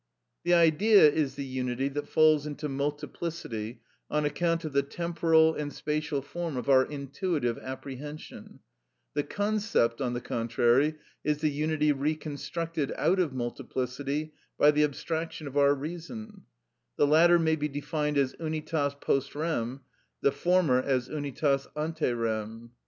The 0.43 0.55
Idea 0.55 1.07
is 1.11 1.35
the 1.35 1.45
unity 1.45 1.87
that 1.89 2.09
falls 2.09 2.47
into 2.47 2.67
multiplicity 2.67 3.81
on 4.09 4.25
account 4.25 4.65
of 4.65 4.73
the 4.73 4.81
temporal 4.81 5.53
and 5.53 5.71
spatial 5.71 6.23
form 6.23 6.57
of 6.57 6.67
our 6.67 6.83
intuitive 6.83 7.59
apprehension; 7.59 8.61
the 9.13 9.21
concept, 9.21 10.01
on 10.01 10.13
the 10.13 10.19
contrary, 10.19 10.95
is 11.23 11.41
the 11.41 11.51
unity 11.51 11.91
reconstructed 11.91 12.91
out 12.97 13.19
of 13.19 13.31
multiplicity 13.31 14.33
by 14.57 14.71
the 14.71 14.83
abstraction 14.83 15.45
of 15.45 15.55
our 15.55 15.75
reason; 15.75 16.45
the 16.97 17.05
latter 17.05 17.37
may 17.37 17.55
be 17.55 17.67
defined 17.67 18.17
as 18.17 18.33
unitas 18.39 18.95
post 18.99 19.35
rem, 19.35 19.81
the 20.21 20.31
former 20.31 20.81
as 20.81 21.09
unitas 21.09 21.67
ante 21.75 22.11
rem. 22.11 22.71